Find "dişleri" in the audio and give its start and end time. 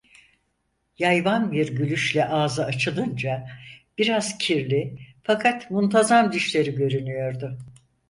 6.31-6.75